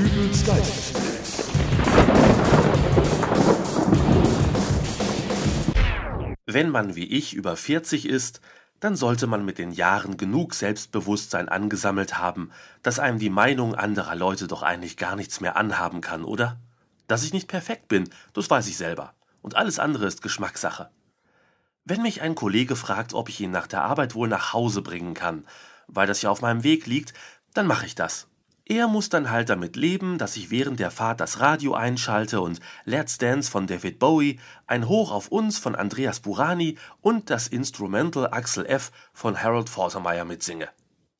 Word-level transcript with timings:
Dübels 0.00 0.44
Wenn 6.46 6.70
man 6.70 6.96
wie 6.96 7.04
ich 7.04 7.34
über 7.34 7.54
40 7.54 8.06
ist, 8.06 8.40
dann 8.80 8.96
sollte 8.96 9.26
man 9.26 9.44
mit 9.44 9.58
den 9.58 9.72
Jahren 9.72 10.16
genug 10.16 10.54
Selbstbewusstsein 10.54 11.50
angesammelt 11.50 12.16
haben, 12.16 12.50
dass 12.82 12.98
einem 12.98 13.18
die 13.18 13.28
Meinung 13.28 13.74
anderer 13.74 14.14
Leute 14.14 14.46
doch 14.46 14.62
eigentlich 14.62 14.96
gar 14.96 15.16
nichts 15.16 15.42
mehr 15.42 15.56
anhaben 15.58 16.00
kann, 16.00 16.24
oder? 16.24 16.58
Dass 17.06 17.22
ich 17.22 17.34
nicht 17.34 17.48
perfekt 17.48 17.88
bin, 17.88 18.08
das 18.32 18.48
weiß 18.48 18.68
ich 18.68 18.78
selber. 18.78 19.12
Und 19.42 19.54
alles 19.54 19.78
andere 19.78 20.06
ist 20.06 20.22
Geschmackssache. 20.22 20.88
Wenn 21.84 22.00
mich 22.00 22.22
ein 22.22 22.34
Kollege 22.34 22.74
fragt, 22.74 23.12
ob 23.12 23.28
ich 23.28 23.38
ihn 23.38 23.50
nach 23.50 23.66
der 23.66 23.82
Arbeit 23.82 24.14
wohl 24.14 24.28
nach 24.28 24.54
Hause 24.54 24.80
bringen 24.80 25.12
kann, 25.12 25.44
weil 25.88 26.06
das 26.06 26.22
ja 26.22 26.30
auf 26.30 26.40
meinem 26.40 26.64
Weg 26.64 26.86
liegt, 26.86 27.12
dann 27.52 27.66
mache 27.66 27.84
ich 27.84 27.94
das. 27.94 28.29
Er 28.70 28.86
muss 28.86 29.08
dann 29.08 29.32
halt 29.32 29.48
damit 29.48 29.74
leben, 29.74 30.16
dass 30.16 30.36
ich 30.36 30.52
während 30.52 30.78
der 30.78 30.92
Fahrt 30.92 31.18
das 31.18 31.40
Radio 31.40 31.74
einschalte 31.74 32.40
und 32.40 32.60
Let's 32.84 33.18
Dance 33.18 33.50
von 33.50 33.66
David 33.66 33.98
Bowie, 33.98 34.38
ein 34.68 34.86
Hoch 34.86 35.10
auf 35.10 35.26
uns 35.26 35.58
von 35.58 35.74
Andreas 35.74 36.20
Burani 36.20 36.78
und 37.00 37.30
das 37.30 37.48
Instrumental 37.48 38.28
Axel 38.32 38.64
F 38.64 38.92
von 39.12 39.42
Harold 39.42 39.68
Faltermeyer 39.68 40.24
mitsinge. 40.24 40.68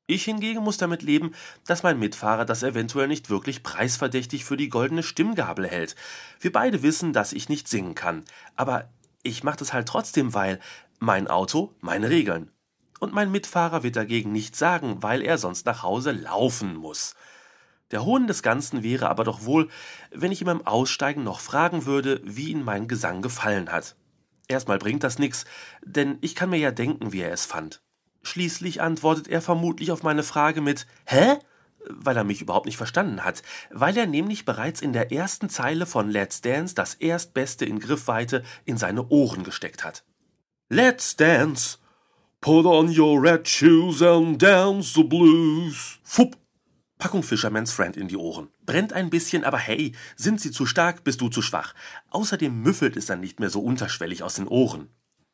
Ich 0.06 0.22
hingegen 0.22 0.62
muss 0.62 0.76
damit 0.76 1.02
leben, 1.02 1.32
dass 1.66 1.82
mein 1.82 1.98
Mitfahrer 1.98 2.44
das 2.44 2.62
eventuell 2.62 3.08
nicht 3.08 3.30
wirklich 3.30 3.64
preisverdächtig 3.64 4.44
für 4.44 4.56
die 4.56 4.68
goldene 4.68 5.02
Stimmgabel 5.02 5.66
hält. 5.66 5.96
Wir 6.38 6.52
beide 6.52 6.84
wissen, 6.84 7.12
dass 7.12 7.32
ich 7.32 7.48
nicht 7.48 7.66
singen 7.66 7.96
kann, 7.96 8.24
aber 8.54 8.88
ich 9.24 9.42
mache 9.42 9.58
das 9.58 9.72
halt 9.72 9.88
trotzdem, 9.88 10.34
weil 10.34 10.60
mein 11.00 11.26
Auto, 11.26 11.74
meine 11.80 12.10
Regeln. 12.10 12.52
Und 13.00 13.12
mein 13.12 13.32
Mitfahrer 13.32 13.82
wird 13.82 13.96
dagegen 13.96 14.30
nichts 14.30 14.60
sagen, 14.60 15.02
weil 15.02 15.20
er 15.20 15.36
sonst 15.36 15.66
nach 15.66 15.82
Hause 15.82 16.12
laufen 16.12 16.76
muss. 16.76 17.16
Der 17.90 18.04
Hohn 18.04 18.26
des 18.26 18.42
Ganzen 18.42 18.82
wäre 18.82 19.08
aber 19.08 19.24
doch 19.24 19.44
wohl, 19.44 19.68
wenn 20.12 20.32
ich 20.32 20.40
ihm 20.40 20.46
beim 20.46 20.66
Aussteigen 20.66 21.24
noch 21.24 21.40
fragen 21.40 21.86
würde, 21.86 22.20
wie 22.24 22.50
ihm 22.50 22.64
mein 22.64 22.88
Gesang 22.88 23.22
gefallen 23.22 23.72
hat. 23.72 23.96
Erstmal 24.48 24.78
bringt 24.78 25.04
das 25.04 25.18
nix, 25.18 25.44
denn 25.84 26.18
ich 26.20 26.34
kann 26.34 26.50
mir 26.50 26.58
ja 26.58 26.70
denken, 26.70 27.12
wie 27.12 27.20
er 27.20 27.32
es 27.32 27.46
fand. 27.46 27.82
Schließlich 28.22 28.82
antwortet 28.82 29.28
er 29.28 29.42
vermutlich 29.42 29.92
auf 29.92 30.02
meine 30.02 30.22
Frage 30.22 30.60
mit 30.60 30.86
Hä? 31.06 31.38
Weil 31.88 32.16
er 32.16 32.24
mich 32.24 32.42
überhaupt 32.42 32.66
nicht 32.66 32.76
verstanden 32.76 33.24
hat, 33.24 33.42
weil 33.70 33.96
er 33.96 34.06
nämlich 34.06 34.44
bereits 34.44 34.82
in 34.82 34.92
der 34.92 35.12
ersten 35.12 35.48
Zeile 35.48 35.86
von 35.86 36.10
Let's 36.10 36.42
Dance 36.42 36.74
das 36.74 36.94
Erstbeste 36.94 37.64
in 37.64 37.78
Griffweite 37.78 38.44
in 38.66 38.76
seine 38.76 39.08
Ohren 39.08 39.44
gesteckt 39.44 39.82
hat. 39.82 40.04
Let's 40.68 41.16
Dance! 41.16 41.78
Put 42.40 42.66
on 42.66 42.88
your 42.96 43.22
red 43.22 43.46
shoes 43.46 44.02
and 44.02 44.40
dance 44.40 44.94
the 44.94 45.04
blues. 45.04 45.98
Fupp! 46.02 46.39
Packung 47.00 47.22
Fisherman's 47.22 47.72
Friend 47.72 47.96
in 47.96 48.08
die 48.08 48.16
Ohren. 48.16 48.50
Brennt 48.66 48.92
ein 48.92 49.08
bisschen, 49.08 49.42
aber 49.42 49.58
hey, 49.58 49.92
sind 50.16 50.40
sie 50.40 50.50
zu 50.50 50.66
stark, 50.66 51.02
bist 51.02 51.20
du 51.22 51.30
zu 51.30 51.40
schwach. 51.40 51.74
Außerdem 52.10 52.62
müffelt 52.62 52.96
es 52.96 53.06
dann 53.06 53.20
nicht 53.20 53.40
mehr 53.40 53.50
so 53.50 53.60
unterschwellig 53.60 54.22
aus 54.22 54.34
den 54.34 54.46
Ohren. 54.46 54.90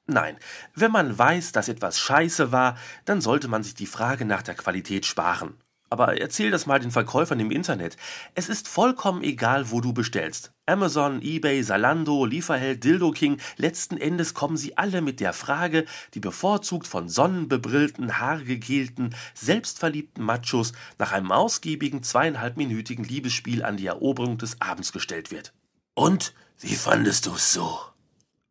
Nein, 0.07 0.37
wenn 0.75 0.93
man 0.93 1.19
weiß, 1.19 1.51
dass 1.51 1.69
etwas 1.69 1.99
scheiße 1.99 2.53
war, 2.53 2.79
dann 3.05 3.21
sollte 3.21 3.49
man 3.49 3.65
sich 3.65 3.75
die 3.75 3.87
Frage 3.87 4.25
nach 4.25 4.43
der 4.43 4.55
Qualität 4.55 5.05
sparen. 5.05 5.55
Aber 5.89 6.21
erzähl 6.21 6.51
das 6.51 6.67
mal 6.67 6.81
den 6.81 6.91
Verkäufern 6.91 7.39
im 7.39 7.51
Internet. 7.51 7.97
Es 8.35 8.49
ist 8.49 8.67
vollkommen 8.67 9.23
egal, 9.23 9.71
wo 9.71 9.81
du 9.81 9.93
bestellst. 9.93 10.53
Amazon, 10.67 11.23
eBay, 11.23 11.63
Salando, 11.63 12.25
Lieferheld, 12.25 12.83
Dildo 12.83 13.13
King, 13.13 13.39
letzten 13.57 13.97
Endes 13.97 14.35
kommen 14.35 14.57
sie 14.57 14.77
alle 14.77 15.01
mit 15.01 15.21
der 15.21 15.33
Frage, 15.33 15.85
die 16.15 16.21
bevorzugt 16.21 16.89
von 16.89 17.09
sonnenbebrillten, 17.09 18.19
haargegelten, 18.19 19.15
selbstverliebten 19.35 20.25
Machos 20.25 20.73
nach 20.99 21.13
einem 21.13 21.31
ausgiebigen 21.31 22.03
zweieinhalbminütigen 22.03 23.05
Liebesspiel 23.05 23.65
an 23.65 23.77
die 23.77 23.87
Eroberung 23.87 24.39
des 24.39 24.61
Abends 24.61 24.93
gestellt 24.93 25.31
wird. 25.31 25.53
Und 25.95 26.35
wie 26.59 26.75
fandest 26.75 27.27
du's 27.27 27.53
so? 27.53 27.79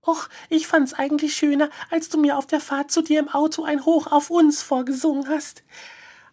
Och, 0.07 0.29
ich 0.49 0.67
fand's 0.67 0.93
eigentlich 0.93 1.35
schöner, 1.35 1.69
als 1.89 2.09
du 2.09 2.19
mir 2.19 2.37
auf 2.37 2.45
der 2.45 2.59
Fahrt 2.59 2.91
zu 2.91 3.01
dir 3.01 3.19
im 3.19 3.29
Auto 3.29 3.63
ein 3.63 3.85
Hoch 3.85 4.07
auf 4.07 4.29
uns 4.29 4.61
vorgesungen 4.61 5.27
hast. 5.27 5.63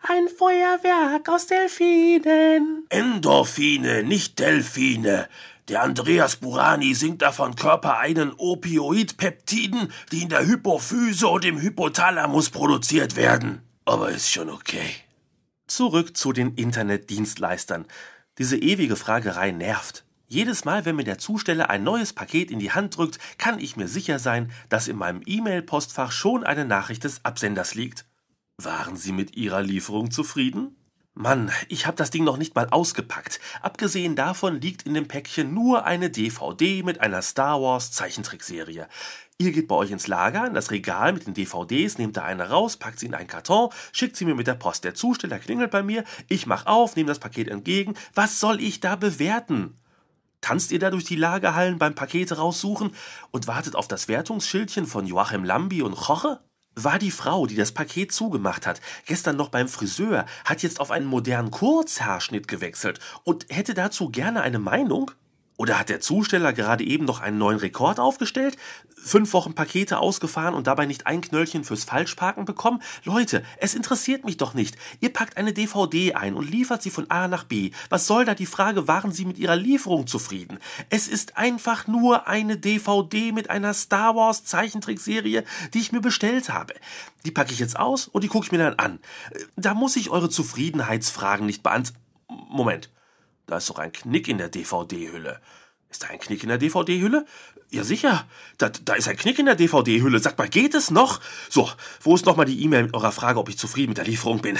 Ein 0.05 0.27
Feuerwerk 0.27 1.29
aus 1.29 1.47
Delfinen. 1.47 2.87
Endorphine, 2.89 4.03
nicht 4.03 4.41
Delfine. 4.41 5.29
Der 5.69 5.83
Andreas 5.83 6.37
Burani 6.37 6.93
singt 6.95 7.23
da 7.23 7.31
von 7.31 7.55
körpereigenen 7.55 8.33
Opioidpeptiden, 8.37 9.93
die 10.11 10.23
in 10.23 10.29
der 10.29 10.45
Hypophyse 10.45 11.29
und 11.29 11.45
im 11.45 11.61
Hypothalamus 11.61 12.51
produziert 12.51 13.15
werden. 13.15 13.63
Aber 13.85 14.11
ist 14.11 14.33
schon 14.33 14.51
okay. 14.51 14.91
Zurück 15.69 16.17
zu 16.17 16.33
den 16.33 16.57
Internetdienstleistern. 16.57 17.87
Diese 18.39 18.57
ewige 18.57 18.97
Fragerei 18.97 19.53
nervt. 19.53 20.05
Jedes 20.27 20.65
Mal, 20.65 20.85
wenn 20.85 20.97
mir 20.97 21.05
der 21.05 21.19
Zusteller 21.19 21.71
ein 21.71 21.85
neues 21.85 22.13
Paket 22.13 22.51
in 22.51 22.59
die 22.59 22.73
Hand 22.73 22.97
drückt, 22.97 23.21
kann 23.39 23.61
ich 23.61 23.77
mir 23.77 23.87
sicher 23.87 24.19
sein, 24.19 24.51
dass 24.69 24.89
in 24.89 24.97
meinem 24.97 25.23
E-Mail-Postfach 25.25 26.11
schon 26.11 26.43
eine 26.43 26.65
Nachricht 26.65 27.05
des 27.05 27.25
Absenders 27.25 27.77
liegt. 27.77 28.05
Waren 28.65 28.97
Sie 28.97 29.13
mit 29.13 29.37
Ihrer 29.37 29.63
Lieferung 29.63 30.11
zufrieden? 30.11 30.77
Mann, 31.15 31.51
ich 31.69 31.87
hab 31.87 31.97
das 31.97 32.11
Ding 32.11 32.25
noch 32.25 32.37
nicht 32.37 32.55
mal 32.55 32.69
ausgepackt. 32.71 33.41
Abgesehen 33.61 34.17
davon 34.17 34.61
liegt 34.61 34.87
in 34.87 34.95
dem 34.95 35.09
Päckchen 35.09 35.53
nur 35.53 35.85
eine 35.85 36.11
DVD 36.11 36.83
mit 36.83 37.01
einer 37.01 37.23
Star 37.23 37.61
Wars 37.61 37.93
Zeichentrickserie. 37.93 38.89
Ihr 39.39 39.53
geht 39.53 39.69
bei 39.69 39.75
euch 39.75 39.91
ins 39.91 40.07
Lager, 40.07 40.47
in 40.47 40.55
das 40.55 40.71
Regal 40.71 41.13
mit 41.13 41.27
den 41.27 41.35
DVDs, 41.35 41.99
nehmt 41.99 42.17
da 42.17 42.23
eine 42.25 42.51
raus, 42.51 42.77
packt 42.77 43.01
sie 43.01 43.07
in 43.07 43.15
einen 43.15 43.27
Karton, 43.27 43.71
schickt 43.93 44.17
sie 44.17 44.25
mir 44.25 44.35
mit 44.35 44.47
der 44.47 44.55
Post. 44.55 44.85
Der 44.85 44.95
Zusteller 44.95 45.39
klingelt 45.39 45.71
bei 45.71 45.83
mir, 45.83 46.05
ich 46.29 46.47
mach 46.47 46.67
auf, 46.67 46.95
nehme 46.95 47.09
das 47.09 47.19
Paket 47.19 47.49
entgegen. 47.49 47.95
Was 48.15 48.39
soll 48.39 48.61
ich 48.61 48.81
da 48.81 48.97
bewerten? 48.97 49.77
Tanzt 50.41 50.73
ihr 50.73 50.79
da 50.79 50.91
durch 50.91 51.05
die 51.05 51.17
Lagerhallen 51.17 51.79
beim 51.79 51.95
Pakete 51.95 52.37
raussuchen 52.37 52.93
und 53.33 53.47
wartet 53.49 53.75
auf 53.75 53.89
das 53.89 54.09
Wertungsschildchen 54.09 54.87
von 54.87 55.07
Joachim 55.07 55.45
Lambi 55.45 55.83
und 55.83 55.97
Choche? 55.97 56.41
War 56.75 56.99
die 56.99 57.11
Frau, 57.11 57.47
die 57.47 57.55
das 57.55 57.73
Paket 57.73 58.13
zugemacht 58.13 58.67
hat, 58.67 58.81
gestern 59.05 59.37
noch 59.37 59.51
beim 59.51 59.69
Friseur, 59.69 60.25
hat 60.47 60.63
jetzt 60.63 60.81
auf 60.81 60.91
einen 60.91 61.07
modernen 61.07 61.51
Kurzhaarschnitt 61.51 62.49
gewechselt 62.49 62.99
und 63.25 63.45
hätte 63.51 63.75
dazu 63.75 64.09
gerne 64.09 64.41
eine 64.41 64.59
Meinung? 64.59 65.11
Oder 65.63 65.79
hat 65.79 65.91
der 65.91 66.01
Zusteller 66.01 66.53
gerade 66.53 66.83
eben 66.83 67.05
noch 67.05 67.21
einen 67.21 67.39
neuen 67.39 67.61
Rekord 67.61 68.01
aufgestellt? 68.01 68.57
Fünf 68.97 69.33
Wochen 69.33 69.55
Pakete 69.55 70.01
ausgefahren 70.01 70.57
und 70.57 70.67
dabei 70.67 70.87
nicht 70.87 71.07
ein 71.07 71.21
Knöllchen 71.21 71.63
fürs 71.63 71.85
Falschparken 71.85 72.45
bekommen? 72.45 72.83
Leute, 73.05 73.45
es 73.59 73.77
interessiert 73.77 74.25
mich 74.25 74.37
doch 74.37 74.55
nicht. 74.55 74.77
Ihr 74.99 75.13
packt 75.13 75.37
eine 75.37 75.53
DVD 75.53 76.15
ein 76.15 76.35
und 76.35 76.51
liefert 76.51 76.83
sie 76.83 76.91
von 76.91 77.09
A 77.13 77.29
nach 77.29 77.45
B. 77.45 77.71
Was 77.91 78.09
soll 78.09 78.25
da 78.25 78.35
die 78.35 78.47
Frage, 78.47 78.89
waren 78.89 79.13
Sie 79.13 79.25
mit 79.25 79.39
Ihrer 79.39 79.55
Lieferung 79.55 80.09
zufrieden? 80.09 80.59
Es 80.91 81.07
ist 81.07 81.37
einfach 81.37 81.87
nur 81.87 82.27
eine 82.27 82.57
DVD 82.57 83.31
mit 83.31 83.49
einer 83.49 83.73
Star 83.73 84.17
Wars 84.17 84.43
Zeichentrickserie, 84.43 85.45
die 85.75 85.79
ich 85.79 85.93
mir 85.93 86.01
bestellt 86.01 86.49
habe. 86.49 86.75
Die 87.25 87.31
packe 87.31 87.53
ich 87.53 87.61
jetzt 87.61 87.79
aus 87.79 88.09
und 88.09 88.25
die 88.25 88.29
gucke 88.29 88.47
ich 88.47 88.53
mir 88.53 88.59
dann 88.59 88.81
an. 88.81 88.99
Da 89.55 89.75
muss 89.75 89.95
ich 89.95 90.11
eure 90.11 90.29
Zufriedenheitsfragen 90.29 91.47
nicht 91.47 91.63
beantworten. 91.63 92.03
Moment. 92.49 92.91
Da 93.53 93.59
ist 93.59 93.69
doch 93.69 93.79
ein 93.79 93.93
Knick 93.93 94.29
in 94.29 94.39
der 94.39 94.49
DVD-Hülle. 94.49 95.39
Ist 95.91 96.03
da 96.03 96.07
ein 96.07 96.19
Knick 96.19 96.43
in 96.43 96.49
der 96.49 96.57
DVD-Hülle? 96.57 97.27
Ja, 97.69 97.85
sicher. 97.85 98.27
Da, 98.57 98.71
da 98.71 98.95
ist 98.95 99.09
ein 99.09 99.17
Knick 99.19 99.39
in 99.39 99.45
der 99.45 99.57
DVD-Hülle. 99.57 100.21
Sagt 100.21 100.39
mal, 100.39 100.49
geht 100.49 100.75
es 100.75 100.91
noch? 100.91 101.21
So, 101.51 101.71
wo 102.01 102.15
ist 102.15 102.25
nochmal 102.25 102.47
die 102.47 102.63
E-Mail 102.63 102.85
mit 102.85 102.95
eurer 102.95 103.13
Frage, 103.13 103.39
ob 103.39 103.51
ich 103.51 103.59
zufrieden 103.59 103.91
mit 103.91 103.99
der 103.99 104.07
Lieferung 104.07 104.41
bin? 104.41 104.59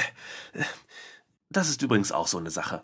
Das 1.49 1.71
ist 1.71 1.81
übrigens 1.81 2.13
auch 2.13 2.27
so 2.27 2.37
eine 2.37 2.51
Sache. 2.51 2.83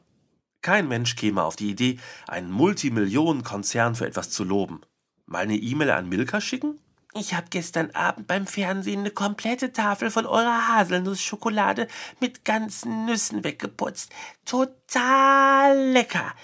Kein 0.62 0.88
Mensch 0.88 1.14
käme 1.14 1.42
auf 1.42 1.56
die 1.56 1.68
Idee, 1.68 1.98
einen 2.26 2.50
Multimillionenkonzern 2.50 3.94
für 3.94 4.06
etwas 4.06 4.30
zu 4.30 4.44
loben. 4.44 4.80
Mal 5.26 5.40
eine 5.40 5.56
E-Mail 5.56 5.90
an 5.90 6.08
Milka 6.08 6.40
schicken? 6.40 6.78
Ich 7.14 7.32
habe 7.32 7.46
gestern 7.48 7.90
Abend 7.92 8.26
beim 8.26 8.46
Fernsehen 8.46 9.00
eine 9.00 9.10
komplette 9.10 9.72
Tafel 9.72 10.10
von 10.10 10.26
eurer 10.26 10.68
Haselnussschokolade 10.68 11.88
mit 12.20 12.44
ganzen 12.44 13.06
Nüssen 13.06 13.44
weggeputzt. 13.44 14.12
Total 14.44 15.76
lecker. 15.90 16.34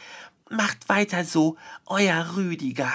Macht 0.51 0.89
weiter 0.89 1.25
so, 1.25 1.57
euer 1.87 2.35
Rüdiger. 2.37 2.91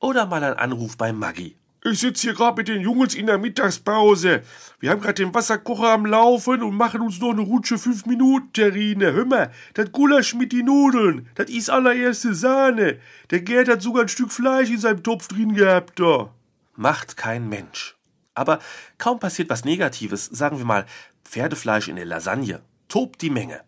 Oder 0.00 0.26
mal 0.26 0.44
ein 0.44 0.58
Anruf 0.58 0.98
bei 0.98 1.12
Maggi. 1.12 1.56
Ich 1.82 2.00
sitze 2.00 2.28
hier 2.28 2.34
gerade 2.34 2.58
mit 2.58 2.68
den 2.68 2.82
Jungs 2.82 3.14
in 3.14 3.26
der 3.26 3.38
Mittagspause. 3.38 4.42
Wir 4.78 4.90
haben 4.90 5.00
gerade 5.00 5.22
den 5.22 5.34
Wasserkocher 5.34 5.92
am 5.92 6.06
Laufen 6.06 6.62
und 6.62 6.76
machen 6.76 7.00
uns 7.00 7.20
noch 7.20 7.32
eine 7.32 7.40
Rutsche 7.40 7.78
fünf 7.78 8.04
Minuten 8.04 8.52
Terrine. 8.52 9.12
Hör 9.12 9.24
mal, 9.24 9.50
das 9.72 9.92
Gulasch 9.92 10.34
mit 10.34 10.52
die 10.52 10.62
Nudeln, 10.62 11.28
das 11.34 11.50
ist 11.50 11.70
allererste 11.70 12.34
Sahne. 12.34 12.98
Der 13.30 13.40
Gerd 13.40 13.68
hat 13.68 13.82
sogar 13.82 14.02
ein 14.02 14.08
Stück 14.08 14.30
Fleisch 14.30 14.70
in 14.70 14.78
seinem 14.78 15.02
Topf 15.02 15.28
drin 15.28 15.54
gehabt 15.54 15.98
da 15.98 16.30
macht 16.76 17.16
kein 17.16 17.48
Mensch. 17.48 17.96
Aber 18.34 18.58
kaum 18.98 19.20
passiert 19.20 19.48
was 19.48 19.64
Negatives, 19.64 20.26
sagen 20.26 20.58
wir 20.58 20.64
mal 20.64 20.86
Pferdefleisch 21.24 21.88
in 21.88 21.96
der 21.96 22.04
Lasagne, 22.04 22.62
tobt 22.88 23.22
die 23.22 23.30
Menge. 23.30 23.62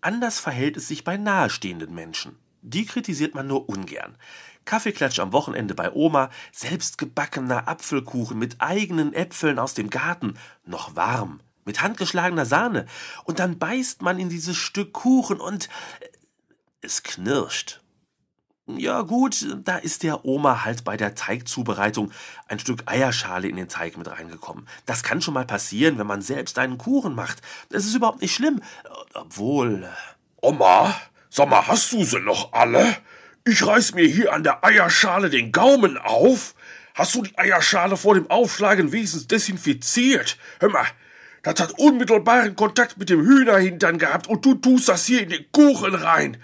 Anders 0.00 0.38
verhält 0.38 0.76
es 0.76 0.88
sich 0.88 1.04
bei 1.04 1.16
nahestehenden 1.16 1.94
Menschen. 1.94 2.38
Die 2.62 2.86
kritisiert 2.86 3.34
man 3.34 3.46
nur 3.46 3.68
ungern. 3.68 4.16
Kaffeeklatsch 4.64 5.18
am 5.18 5.32
Wochenende 5.32 5.74
bei 5.74 5.90
Oma, 5.92 6.30
selbstgebackener 6.52 7.66
Apfelkuchen 7.66 8.38
mit 8.38 8.56
eigenen 8.60 9.12
Äpfeln 9.14 9.58
aus 9.58 9.74
dem 9.74 9.90
Garten, 9.90 10.34
noch 10.64 10.94
warm, 10.94 11.40
mit 11.64 11.82
handgeschlagener 11.82 12.46
Sahne. 12.46 12.86
Und 13.24 13.38
dann 13.38 13.58
beißt 13.58 14.02
man 14.02 14.18
in 14.18 14.28
dieses 14.28 14.56
Stück 14.56 14.92
Kuchen 14.92 15.40
und 15.40 15.68
Es 16.82 17.02
knirscht. 17.02 17.80
Ja 18.78 19.02
gut, 19.02 19.46
da 19.64 19.76
ist 19.76 20.02
der 20.02 20.24
Oma 20.24 20.64
halt 20.64 20.84
bei 20.84 20.96
der 20.96 21.14
Teigzubereitung 21.14 22.12
ein 22.48 22.58
Stück 22.58 22.82
Eierschale 22.86 23.48
in 23.48 23.56
den 23.56 23.68
Teig 23.68 23.96
mit 23.96 24.10
reingekommen. 24.10 24.66
Das 24.86 25.02
kann 25.02 25.22
schon 25.22 25.34
mal 25.34 25.44
passieren, 25.44 25.98
wenn 25.98 26.06
man 26.06 26.22
selbst 26.22 26.58
einen 26.58 26.78
Kuchen 26.78 27.14
macht. 27.14 27.42
Das 27.70 27.84
ist 27.84 27.94
überhaupt 27.94 28.22
nicht 28.22 28.34
schlimm. 28.34 28.60
Obwohl. 29.14 29.88
Oma, 30.40 30.94
sag 31.28 31.48
mal, 31.48 31.66
hast 31.66 31.92
du 31.92 32.04
sie 32.04 32.20
noch 32.20 32.52
alle? 32.52 32.96
Ich 33.44 33.66
reiß 33.66 33.94
mir 33.94 34.06
hier 34.06 34.32
an 34.32 34.44
der 34.44 34.64
Eierschale 34.64 35.30
den 35.30 35.52
Gaumen 35.52 35.98
auf. 35.98 36.54
Hast 36.94 37.14
du 37.14 37.22
die 37.22 37.38
Eierschale 37.38 37.96
vor 37.96 38.14
dem 38.14 38.30
Aufschlagen 38.30 38.92
wenigstens 38.92 39.26
desinfiziert? 39.26 40.36
Hör 40.58 40.70
mal, 40.70 40.86
das 41.42 41.58
hat 41.60 41.78
unmittelbaren 41.78 42.54
Kontakt 42.54 42.98
mit 42.98 43.08
dem 43.08 43.24
Hühnerhintern 43.24 43.98
gehabt 43.98 44.26
und 44.26 44.44
du 44.44 44.54
tust 44.54 44.88
das 44.88 45.06
hier 45.06 45.22
in 45.22 45.30
den 45.30 45.50
Kuchen 45.52 45.94
rein. 45.94 46.36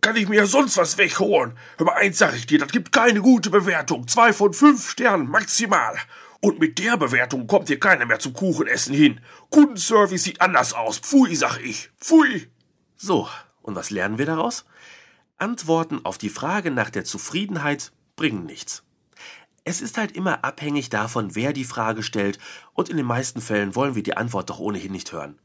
Kann 0.00 0.16
ich 0.16 0.28
mir 0.28 0.46
sonst 0.46 0.76
was 0.76 0.98
wegholen? 0.98 1.56
Mal, 1.78 1.92
eins 1.92 2.18
sag 2.18 2.34
ich 2.34 2.46
dir, 2.46 2.58
das 2.58 2.72
gibt 2.72 2.92
keine 2.92 3.20
gute 3.20 3.50
Bewertung. 3.50 4.08
Zwei 4.08 4.32
von 4.32 4.52
fünf 4.52 4.90
Sternen 4.90 5.28
maximal. 5.28 5.96
Und 6.40 6.60
mit 6.60 6.78
der 6.78 6.96
Bewertung 6.96 7.46
kommt 7.46 7.68
hier 7.68 7.80
keiner 7.80 8.06
mehr 8.06 8.20
zum 8.20 8.32
Kuchenessen 8.32 8.94
hin. 8.94 9.20
Kundenservice 9.50 10.24
sieht 10.24 10.40
anders 10.40 10.72
aus. 10.72 10.98
Pfui, 10.98 11.34
sag 11.34 11.58
ich. 11.58 11.90
Pfui. 12.00 12.48
So, 12.96 13.28
und 13.62 13.74
was 13.74 13.90
lernen 13.90 14.18
wir 14.18 14.26
daraus? 14.26 14.64
Antworten 15.36 16.04
auf 16.04 16.18
die 16.18 16.30
Frage 16.30 16.70
nach 16.70 16.90
der 16.90 17.04
Zufriedenheit 17.04 17.92
bringen 18.16 18.44
nichts. 18.44 18.82
Es 19.64 19.80
ist 19.82 19.98
halt 19.98 20.12
immer 20.12 20.44
abhängig 20.44 20.88
davon, 20.88 21.34
wer 21.34 21.52
die 21.52 21.64
Frage 21.64 22.02
stellt, 22.02 22.38
und 22.72 22.88
in 22.88 22.96
den 22.96 23.06
meisten 23.06 23.40
Fällen 23.40 23.74
wollen 23.74 23.94
wir 23.94 24.02
die 24.02 24.16
Antwort 24.16 24.48
doch 24.50 24.58
ohnehin 24.58 24.92
nicht 24.92 25.12
hören. 25.12 25.38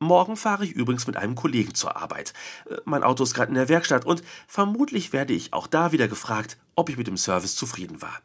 Morgen 0.00 0.36
fahre 0.36 0.64
ich 0.64 0.72
übrigens 0.72 1.08
mit 1.08 1.16
einem 1.16 1.34
Kollegen 1.34 1.74
zur 1.74 1.96
Arbeit. 1.96 2.32
Äh, 2.70 2.76
mein 2.84 3.02
Auto 3.02 3.24
ist 3.24 3.34
gerade 3.34 3.48
in 3.48 3.56
der 3.56 3.68
Werkstatt 3.68 4.04
und 4.04 4.22
vermutlich 4.46 5.12
werde 5.12 5.32
ich 5.32 5.52
auch 5.52 5.66
da 5.66 5.90
wieder 5.90 6.06
gefragt, 6.06 6.56
ob 6.76 6.88
ich 6.88 6.96
mit 6.96 7.08
dem 7.08 7.16
Service 7.16 7.56
zufrieden 7.56 8.00
war. 8.00 8.20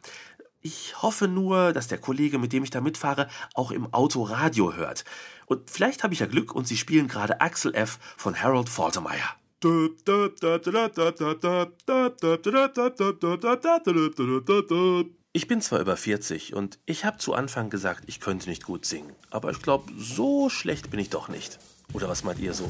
Ich 0.61 1.01
hoffe 1.01 1.27
nur, 1.27 1.73
dass 1.73 1.87
der 1.87 1.97
Kollege, 1.97 2.37
mit 2.37 2.53
dem 2.53 2.63
ich 2.63 2.69
da 2.69 2.79
mitfahre, 2.79 3.27
auch 3.53 3.71
im 3.71 3.91
Auto 3.93 4.21
Radio 4.23 4.75
hört. 4.75 5.03
Und 5.45 5.69
vielleicht 5.69 6.03
habe 6.03 6.13
ich 6.13 6.19
ja 6.19 6.25
Glück 6.25 6.53
und 6.55 6.67
Sie 6.67 6.77
spielen 6.77 7.07
gerade 7.07 7.41
Axel 7.41 7.73
F. 7.73 7.99
von 8.17 8.41
Harold 8.41 8.69
Faltermeyer. 8.69 9.35
Ich 15.35 15.47
bin 15.47 15.61
zwar 15.61 15.79
über 15.79 15.97
40 15.97 16.53
und 16.53 16.77
ich 16.85 17.05
habe 17.05 17.17
zu 17.17 17.33
Anfang 17.33 17.71
gesagt, 17.71 18.03
ich 18.05 18.19
könnte 18.19 18.47
nicht 18.47 18.63
gut 18.65 18.85
singen, 18.85 19.15
aber 19.31 19.49
ich 19.49 19.63
glaube, 19.63 19.91
so 19.97 20.47
schlecht 20.47 20.91
bin 20.91 20.99
ich 20.99 21.09
doch 21.09 21.27
nicht. 21.27 21.57
Oder 21.91 22.07
was 22.07 22.23
meint 22.23 22.37
ihr 22.37 22.53
so? 22.53 22.69